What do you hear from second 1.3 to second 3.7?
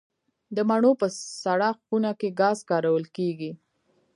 سړه خونه کې ګاز کارول کیږي؟